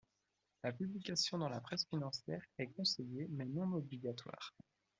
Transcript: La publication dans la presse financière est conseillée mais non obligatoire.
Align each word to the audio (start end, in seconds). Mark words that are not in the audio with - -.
La 0.63 0.71
publication 0.71 1.37
dans 1.37 1.47
la 1.47 1.61
presse 1.61 1.85
financière 1.85 2.43
est 2.57 2.71
conseillée 2.71 3.27
mais 3.29 3.45
non 3.45 3.71
obligatoire. 3.73 4.55